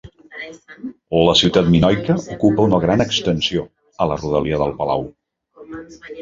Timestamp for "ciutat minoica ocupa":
1.41-2.65